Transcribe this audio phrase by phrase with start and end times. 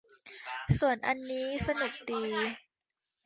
[0.79, 2.23] ส่วนอันนี้สนุกดี